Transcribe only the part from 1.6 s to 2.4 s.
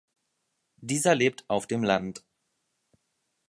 dem Land.